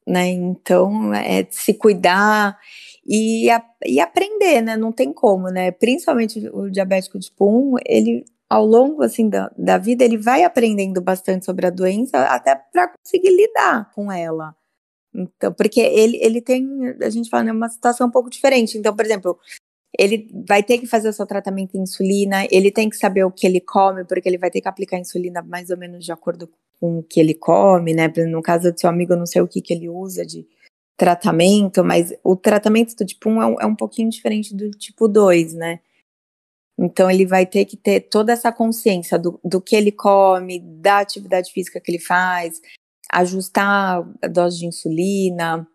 [0.08, 0.28] né?
[0.28, 2.58] Então, é se cuidar
[3.06, 4.78] e, a, e aprender, né?
[4.78, 5.72] Não tem como, né?
[5.72, 11.02] Principalmente o diabético tipo 1, ele ao longo assim da, da vida ele vai aprendendo
[11.02, 14.56] bastante sobre a doença até para conseguir lidar com ela.
[15.18, 18.78] Então, porque ele, ele tem, a gente fala, né, uma situação um pouco diferente.
[18.78, 19.40] Então, por exemplo,
[19.98, 23.32] ele vai ter que fazer o seu tratamento de insulina, ele tem que saber o
[23.32, 26.48] que ele come, porque ele vai ter que aplicar insulina mais ou menos de acordo
[26.80, 28.08] com o que ele come, né?
[28.28, 30.48] No caso do seu amigo, eu não sei o que, que ele usa de
[30.96, 35.08] tratamento, mas o tratamento do tipo 1 é um, é um pouquinho diferente do tipo
[35.08, 35.80] 2, né?
[36.80, 41.00] Então ele vai ter que ter toda essa consciência do, do que ele come, da
[41.00, 42.62] atividade física que ele faz,
[43.12, 45.68] ajustar a dose de insulina.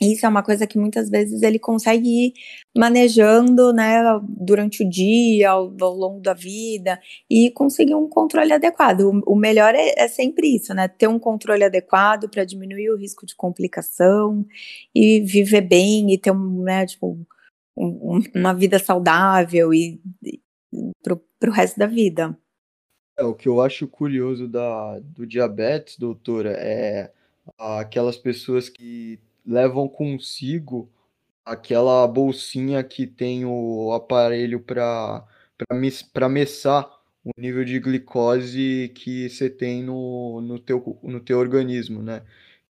[0.00, 2.32] Isso é uma coisa que muitas vezes ele consegue ir
[2.76, 9.02] manejando, né, durante o dia, ao, ao longo da vida, e conseguir um controle adequado.
[9.02, 12.96] O, o melhor é, é, sempre isso, né, ter um controle adequado para diminuir o
[12.96, 14.46] risco de complicação
[14.94, 17.18] e viver bem e ter um, né, tipo,
[17.76, 20.40] um, uma vida saudável e, e
[21.02, 22.36] para o resto da vida.
[23.20, 27.12] É, o que eu acho curioso da, do diabetes, doutora, é
[27.58, 30.90] aquelas pessoas que levam consigo
[31.44, 35.26] aquela bolsinha que tem o aparelho para
[36.14, 36.90] para messar
[37.24, 42.24] o nível de glicose que você tem no, no, teu, no teu organismo, né?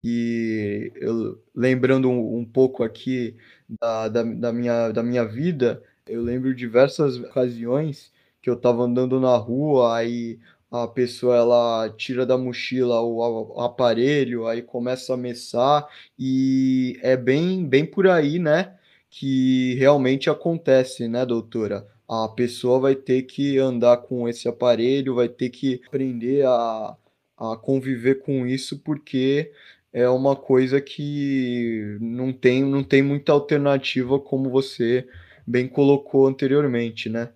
[0.04, 3.38] E eu, lembrando um, um pouco aqui
[3.70, 8.13] da, da, da, minha, da minha vida, eu lembro diversas ocasiões
[8.44, 13.62] que eu estava andando na rua, aí a pessoa ela tira da mochila o, o,
[13.62, 15.88] aparelho, aí começa a messar
[16.20, 18.76] e é bem bem por aí, né,
[19.10, 21.88] que realmente acontece, né, doutora?
[22.08, 26.98] A pessoa vai ter que andar com esse aparelho, vai ter que aprender a,
[27.38, 29.52] a conviver com isso, porque
[29.94, 35.08] é uma coisa que não tem, não tem muita alternativa, como você
[35.48, 37.30] bem colocou anteriormente, né?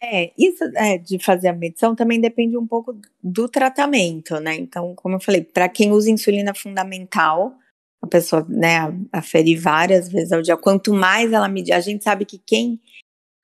[0.00, 4.54] É, isso é, de fazer a medição também depende um pouco do tratamento, né?
[4.54, 7.56] Então, como eu falei, para quem usa insulina fundamental,
[8.00, 8.78] a pessoa, né,
[9.12, 10.56] aferir várias vezes ao dia.
[10.56, 12.80] Quanto mais ela medir, a gente sabe que quem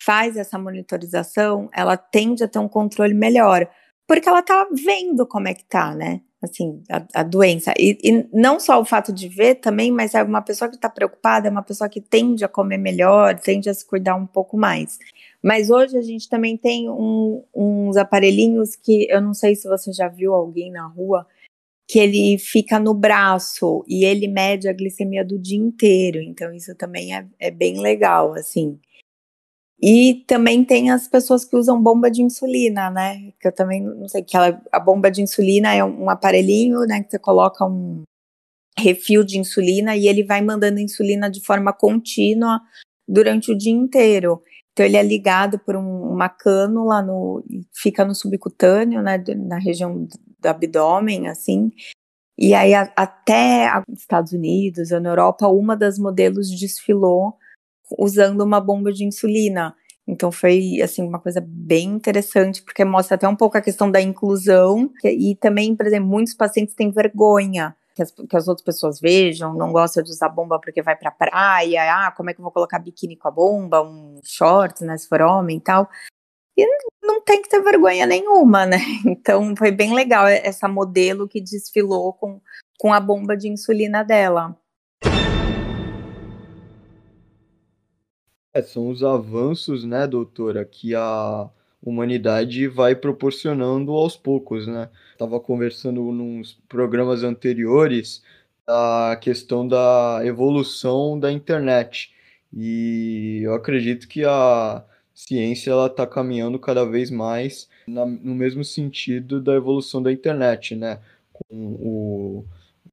[0.00, 3.68] faz essa monitorização, ela tende a ter um controle melhor,
[4.06, 6.20] porque ela tá vendo como é que tá, né?
[6.44, 7.72] assim, a, a doença.
[7.78, 10.88] E, e, não só o fato de ver também, mas é uma pessoa que está
[10.88, 14.56] preocupada, é uma pessoa que tende a comer melhor, tende a se cuidar um pouco
[14.56, 14.98] mais.
[15.44, 19.92] Mas hoje a gente também tem um, uns aparelhinhos que eu não sei se você
[19.92, 21.26] já viu alguém na rua,
[21.86, 26.18] que ele fica no braço e ele mede a glicemia do dia inteiro.
[26.22, 28.80] Então isso também é, é bem legal, assim.
[29.78, 33.30] E também tem as pessoas que usam bomba de insulina, né?
[33.38, 37.02] Que eu também não sei que ela, a bomba de insulina é um aparelhinho, né?
[37.02, 38.02] Que você coloca um
[38.78, 42.62] refil de insulina e ele vai mandando insulina de forma contínua
[43.06, 44.42] durante o dia inteiro.
[44.74, 49.22] Então ele é ligado por um, uma cânula no, fica no subcutâneo, né?
[49.36, 51.70] Na região do abdômen, assim.
[52.36, 57.34] E aí a, até os Estados Unidos, na Europa, uma das modelos desfilou
[57.98, 59.74] usando uma bomba de insulina.
[60.08, 64.02] Então foi assim uma coisa bem interessante porque mostra até um pouco a questão da
[64.02, 69.00] inclusão e também, por exemplo, muitos pacientes têm vergonha que as, que as, outras pessoas
[69.00, 72.42] vejam, não gosta de usar bomba porque vai pra praia, ah, como é que eu
[72.42, 75.88] vou colocar biquíni com a bomba, um shorts, né, se for homem e tal.
[76.56, 76.66] E
[77.02, 78.78] não tem que ter vergonha nenhuma, né?
[79.06, 82.40] Então foi bem legal essa modelo que desfilou com,
[82.78, 84.56] com a bomba de insulina dela.
[88.52, 91.50] É, são os avanços, né, doutora, que a
[91.84, 94.88] humanidade vai proporcionando aos poucos, né?
[95.12, 98.22] Estava conversando nos programas anteriores
[98.66, 102.12] da questão da evolução da internet
[102.52, 108.64] e eu acredito que a ciência ela está caminhando cada vez mais na, no mesmo
[108.64, 111.00] sentido da evolução da internet, né?
[111.32, 112.44] Com o,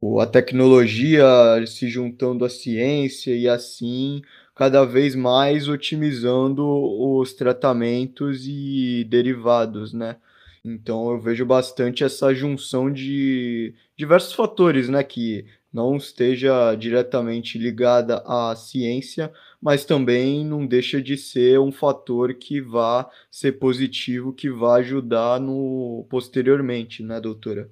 [0.01, 1.25] o, a tecnologia
[1.67, 4.21] se juntando à ciência e assim
[4.61, 10.17] cada vez mais otimizando os tratamentos e derivados, né?
[10.63, 18.17] Então eu vejo bastante essa junção de diversos fatores, né, que não esteja diretamente ligada
[18.23, 24.47] à ciência, mas também não deixa de ser um fator que vá ser positivo, que
[24.47, 27.67] vá ajudar no posteriormente, né, doutora?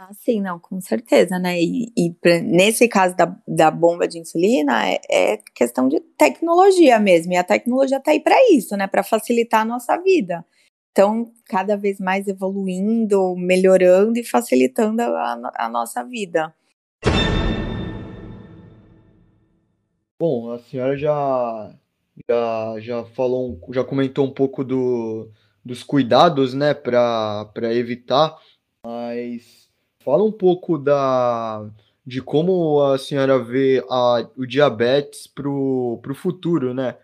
[0.00, 1.60] Ah, sim, não, com certeza, né?
[1.60, 7.00] E, e pra, nesse caso da, da bomba de insulina, é, é, questão de tecnologia
[7.00, 7.32] mesmo.
[7.32, 8.86] E a tecnologia está aí para isso, né?
[8.86, 10.46] Para facilitar a nossa vida.
[10.92, 16.54] Então, cada vez mais evoluindo, melhorando e facilitando a, a nossa vida.
[20.20, 21.74] Bom, a senhora já,
[22.30, 25.28] já, já falou, já comentou um pouco do,
[25.64, 28.36] dos cuidados, né, para evitar,
[28.86, 29.57] mas
[30.04, 31.68] Fala um pouco da,
[32.06, 36.96] de como a senhora vê a, o diabetes para o futuro, né?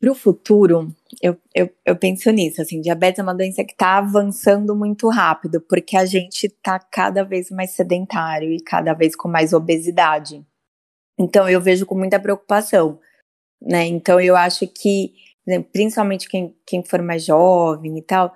[0.00, 3.98] Para o futuro, eu, eu, eu penso nisso, assim, diabetes é uma doença que está
[3.98, 9.28] avançando muito rápido, porque a gente está cada vez mais sedentário e cada vez com
[9.28, 10.44] mais obesidade.
[11.18, 13.00] Então, eu vejo com muita preocupação,
[13.60, 13.86] né?
[13.86, 15.14] Então, eu acho que,
[15.44, 18.32] né, principalmente quem, quem for mais jovem e tal,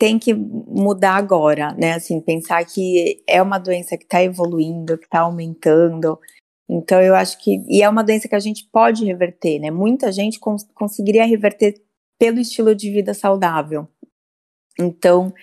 [0.00, 1.92] tem que mudar agora, né?
[1.92, 6.18] Assim, pensar que é uma doença que está evoluindo, que está aumentando.
[6.66, 7.62] Então, eu acho que.
[7.68, 9.70] E é uma doença que a gente pode reverter, né?
[9.70, 11.82] Muita gente cons conseguiria reverter
[12.18, 13.86] pelo estilo de vida saudável.
[14.78, 15.34] Então,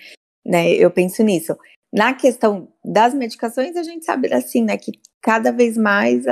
[0.44, 1.56] né, eu penso nisso.
[1.92, 4.92] Na questão das medicações, a gente sabe assim, né, que
[5.22, 6.24] cada vez mais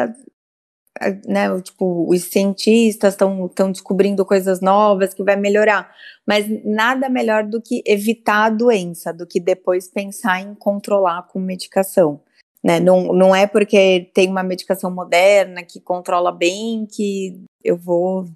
[1.26, 5.94] né, tipo, os cientistas estão descobrindo coisas novas que vai melhorar,
[6.26, 11.38] mas nada melhor do que evitar a doença, do que depois pensar em controlar com
[11.38, 12.20] medicação.
[12.64, 12.80] Né?
[12.80, 18.26] Não, não é porque tem uma medicação moderna que controla bem que eu vou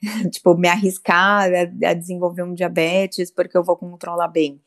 [0.32, 4.60] tipo, me arriscar a, a desenvolver um diabetes porque eu vou controlar bem.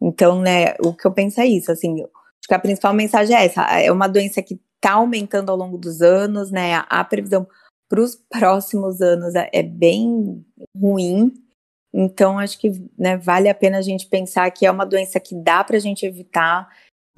[0.00, 3.46] Então, né, o que eu penso é isso, assim, acho que a principal mensagem é
[3.46, 6.84] essa, é uma doença que está aumentando ao longo dos anos, né?
[6.88, 7.46] A, previsão
[7.88, 10.44] para os próximos anos é, é, bem
[10.80, 11.32] ruim.
[11.92, 15.34] Então, acho que né, vale a pena a gente pensar que é uma doença que
[15.34, 16.68] dá para a gente evitar,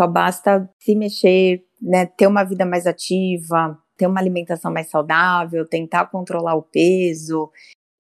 [0.00, 5.68] só basta se mexer, né, ter uma vida mais ativa, ter uma alimentação mais saudável,
[5.68, 7.50] tentar controlar o peso,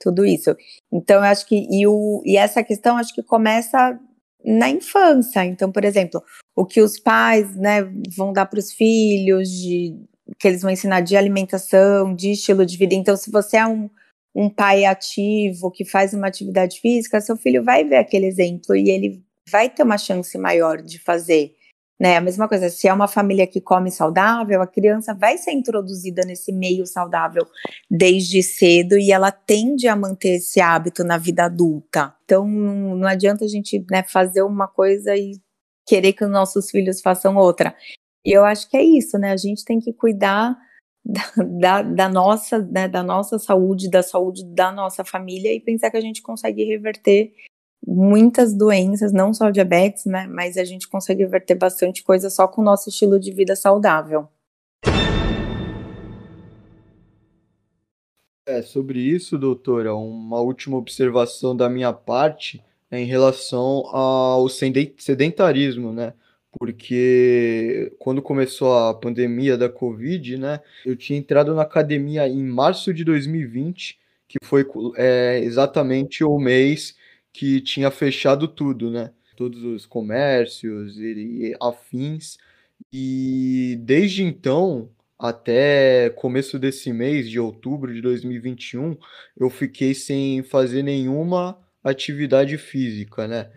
[0.00, 0.56] tudo isso.
[0.92, 3.98] Então, eu acho que, e, o, e essa questão acho que começa
[4.44, 5.44] na infância.
[5.44, 6.22] Então, por exemplo,
[6.58, 9.94] o que os pais né, vão dar para os filhos, de,
[10.40, 12.96] que eles vão ensinar de alimentação, de estilo de vida.
[12.96, 13.88] Então, se você é um,
[14.34, 18.90] um pai ativo que faz uma atividade física, seu filho vai ver aquele exemplo e
[18.90, 21.54] ele vai ter uma chance maior de fazer.
[22.00, 22.16] Né?
[22.16, 26.22] A mesma coisa, se é uma família que come saudável, a criança vai ser introduzida
[26.26, 27.46] nesse meio saudável
[27.88, 32.16] desde cedo e ela tende a manter esse hábito na vida adulta.
[32.24, 35.38] Então, não, adianta a gente né, fazer uma coisa e
[35.88, 37.74] querer que os nossos filhos façam outra.
[38.24, 39.32] E eu acho que é isso, né?
[39.32, 40.56] A gente tem que cuidar
[41.58, 45.96] da, da, nossa, né, da nossa saúde, da saúde da nossa família e pensar que
[45.96, 47.32] a gente consegue reverter
[47.86, 52.60] muitas doenças, não só diabetes, né, mas a gente consegue reverter bastante coisa só com
[52.60, 54.28] o nosso estilo de vida saudável.
[58.46, 66.14] É, sobre isso, doutora, uma última observação da minha parte em relação ao sedentarismo, né?
[66.58, 72.92] Porque quando começou a pandemia da Covid, né, eu tinha entrado na academia em março
[72.92, 74.66] de 2020, que foi
[74.96, 76.96] é, exatamente o mês
[77.32, 79.12] que tinha fechado tudo, né?
[79.36, 82.38] Todos os comércios e, e afins.
[82.92, 88.96] E desde então, até começo desse mês de outubro de 2021,
[89.38, 93.52] eu fiquei sem fazer nenhuma atividade física, né?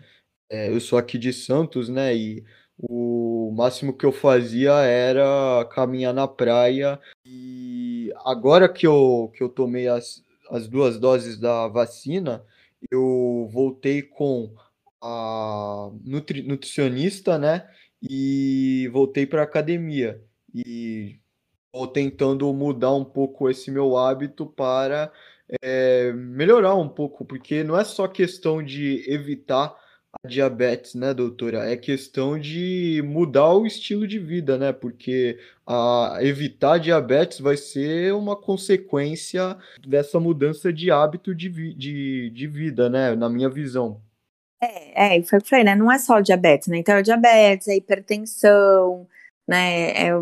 [0.50, 2.14] É, eu sou aqui de Santos, né?
[2.14, 2.44] E
[2.78, 7.00] o máximo que eu fazia era caminhar na praia.
[7.24, 12.44] E agora que eu, que eu tomei as, as duas doses da vacina,
[12.90, 14.54] eu voltei com
[15.00, 17.68] a nutri, nutricionista, né?
[18.02, 20.22] E voltei para academia.
[20.54, 21.18] E
[21.72, 25.10] estou tentando mudar um pouco esse meu hábito para
[25.62, 29.74] é, melhorar um pouco, porque não é só questão de evitar
[30.22, 31.70] a diabetes, né, doutora?
[31.70, 34.70] É questão de mudar o estilo de vida, né?
[34.70, 39.56] Porque a, evitar a diabetes vai ser uma consequência
[39.86, 43.16] dessa mudança de hábito de, de, de vida, né?
[43.16, 44.02] Na minha visão.
[44.62, 45.74] É, é, foi o que eu falei, né?
[45.74, 46.76] Não é só diabetes, né?
[46.76, 49.08] Então é diabetes, é hipertensão,
[49.48, 50.08] né?
[50.08, 50.12] É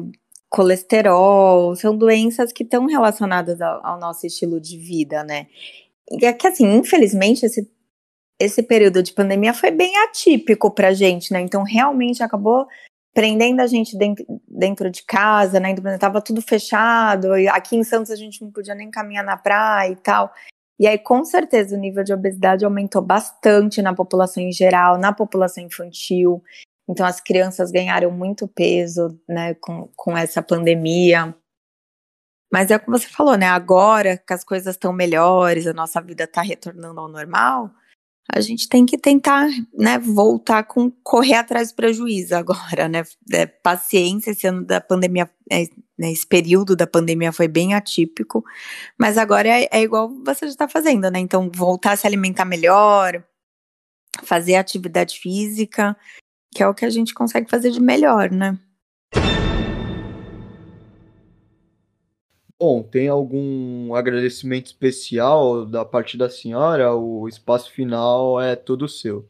[0.51, 5.47] colesterol, são doenças que estão relacionadas ao, ao, nosso estilo de vida, né?
[6.11, 7.71] E é que assim, infelizmente, esse,
[8.39, 11.41] esse período de pandemia foi bem atípico pra gente, né?
[11.41, 12.67] Então realmente acabou
[13.15, 15.71] prendendo a gente dentro, dentro de casa, né?
[15.71, 19.93] Então, tava tudo fechado, aqui em Santos a gente não podia nem caminhar na praia
[19.93, 20.33] e tal.
[20.79, 25.13] E aí, com certeza, o nível de obesidade aumentou bastante na população em geral, na
[25.13, 26.43] população infantil.
[26.91, 31.33] Então, as crianças ganharam muito peso, né, com, com essa pandemia.
[32.53, 33.47] Mas é o que você falou, né?
[33.47, 37.71] Agora que as coisas estão melhores, a nossa vida está retornando ao normal,
[38.33, 43.05] a gente tem que tentar, né, voltar com correr atrás do prejuízo agora, né?
[43.33, 45.67] É, paciência, esse ano da pandemia, é,
[45.97, 48.45] né, esse período da pandemia foi bem atípico,
[48.99, 51.21] mas agora é, é igual você já está fazendo, né?
[51.21, 53.23] Então, voltar a se alimentar melhor,
[54.25, 55.97] fazer atividade física,
[56.55, 58.59] que é o que a gente consegue fazer de melhor, né?
[62.59, 66.95] Bom, tem algum agradecimento especial da parte da senhora?
[66.95, 69.27] O espaço final é todo seu.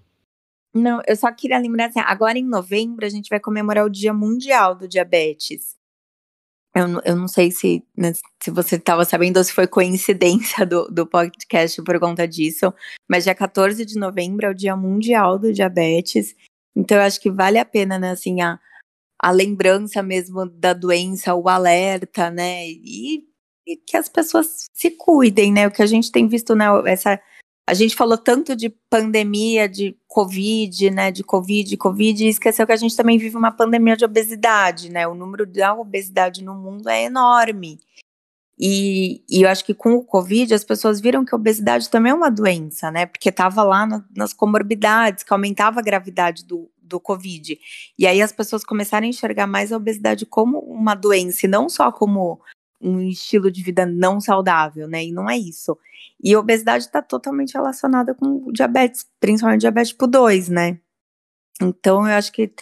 [0.74, 4.12] Não, eu só queria lembrar assim, agora em novembro a gente vai comemorar o Dia
[4.12, 5.76] Mundial do Diabetes.
[6.74, 10.88] Eu, eu não sei se, né, se você estava sabendo ou se foi coincidência do,
[10.88, 12.72] do podcast por conta disso,
[13.08, 16.36] mas dia 14 de novembro é o Dia Mundial do Diabetes.
[16.74, 18.58] Então eu acho que vale a pena, né, assim, a,
[19.20, 22.66] a lembrança mesmo da doença, o alerta, né?
[22.68, 23.24] E,
[23.66, 25.66] e, que as pessoas se cuidem, né?
[25.66, 26.66] O que a gente tem visto, né?
[26.86, 27.20] Essa,
[27.68, 31.10] a gente falou tanto de pandemia, de Covid, né?
[31.10, 35.06] De Covid, Covid, e esqueceu que a gente também vive uma pandemia de obesidade, né?
[35.06, 37.78] O número da obesidade no mundo é enorme.
[38.62, 42.12] E, e, eu acho que com o Covid as pessoas viram que a obesidade também
[42.12, 43.06] é uma doença, né?
[43.06, 47.58] Porque estava lá no, nas comorbidades, que aumentava a gravidade do, do Covid.
[47.98, 51.70] E aí as pessoas começaram a enxergar mais a obesidade como uma doença e não
[51.70, 52.38] só como
[52.78, 55.06] um estilo de vida não saudável, né?
[55.06, 55.78] E não é isso.
[56.22, 60.78] E a obesidade está totalmente relacionada com diabetes, principalmente diabetes tipo 2, né?
[61.62, 62.52] Então eu acho que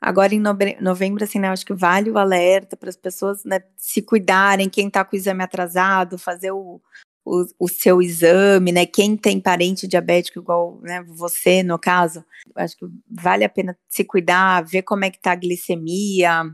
[0.00, 0.40] agora em
[0.80, 1.48] novembro, assim, né?
[1.48, 5.18] Acho que vale o alerta para as pessoas né, se cuidarem, quem está com o
[5.18, 6.80] exame atrasado, fazer o,
[7.24, 8.86] o, o, seu exame, né?
[8.86, 12.24] Quem tem parente diabético igual né, você, no caso,
[12.54, 16.44] acho que vale a pena se cuidar, ver como é que tá a glicemia,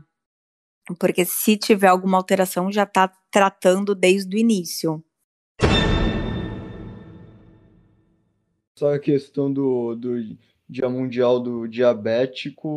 [0.99, 5.03] porque se tiver alguma alteração, já tá tratando desde o início.
[8.77, 10.17] Só a questão do, do
[10.69, 12.67] Dia Mundial do Diabético,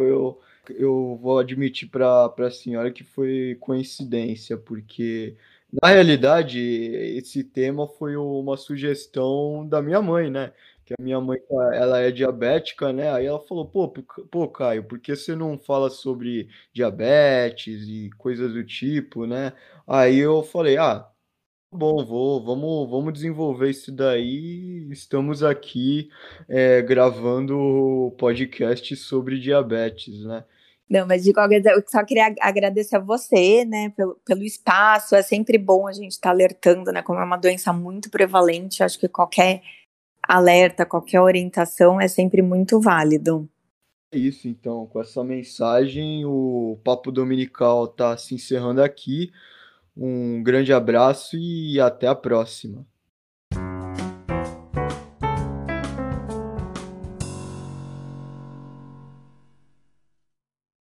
[0.00, 0.40] eu,
[0.70, 5.36] eu vou admitir para a senhora que foi coincidência, porque
[5.82, 10.52] na realidade, esse tema foi uma sugestão da minha mãe, né?
[10.84, 11.38] Que a minha mãe,
[11.72, 13.10] ela é diabética, né?
[13.10, 18.52] Aí ela falou, pô, pô, Caio, por que você não fala sobre diabetes e coisas
[18.52, 19.52] do tipo, né?
[19.86, 21.08] Aí eu falei, ah,
[21.74, 24.86] bom, vou, vamos, vamos desenvolver isso daí.
[24.90, 26.08] Estamos aqui
[26.48, 30.44] é, gravando o podcast sobre diabetes, né?
[30.88, 35.16] Não, mas de qualquer eu só queria agradecer a você, né, pelo, pelo espaço.
[35.16, 38.82] É sempre bom a gente estar tá alertando, né, como é uma doença muito prevalente.
[38.82, 39.62] Acho que qualquer
[40.22, 43.48] alerta, qualquer orientação é sempre muito válido.
[44.12, 49.32] É isso, então, com essa mensagem, o Papo Dominical está se encerrando aqui.
[49.96, 52.86] Um grande abraço e até a próxima.